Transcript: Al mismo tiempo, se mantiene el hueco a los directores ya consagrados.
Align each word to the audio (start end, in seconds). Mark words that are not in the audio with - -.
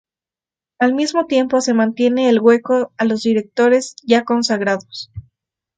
Al 0.79 0.95
mismo 0.95 1.27
tiempo, 1.27 1.61
se 1.61 1.75
mantiene 1.75 2.27
el 2.27 2.39
hueco 2.39 2.91
a 2.97 3.05
los 3.05 3.21
directores 3.21 3.95
ya 4.01 4.23
consagrados. 4.25 5.11